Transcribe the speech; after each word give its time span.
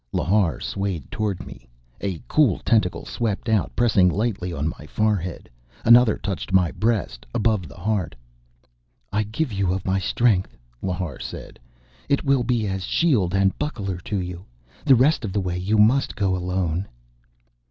Lhar 0.11 0.59
swayed 0.59 1.11
toward 1.11 1.45
me. 1.45 1.69
A 2.03 2.19
cool 2.27 2.57
tentacle 2.65 3.05
swept 3.05 3.47
out, 3.47 3.75
pressing 3.75 4.09
lightly 4.09 4.51
on 4.51 4.73
my 4.79 4.87
forehead. 4.87 5.47
Another 5.85 6.17
touched 6.17 6.51
my 6.51 6.71
breast, 6.71 7.23
above 7.35 7.67
the 7.67 7.75
heart. 7.77 8.15
"I 9.13 9.21
give 9.21 9.53
you 9.53 9.71
of 9.71 9.85
my 9.85 9.99
strength," 9.99 10.57
Lhar 10.81 11.19
said. 11.21 11.59
"It 12.09 12.23
will 12.23 12.41
be 12.41 12.65
as 12.65 12.83
shield 12.83 13.35
and 13.35 13.55
buckler 13.59 13.97
to 13.97 14.17
you. 14.19 14.43
The 14.83 14.95
rest 14.95 15.23
of 15.23 15.33
the 15.33 15.39
way 15.39 15.59
you 15.59 15.77
must 15.77 16.15
go 16.15 16.35
alone...." 16.35 16.87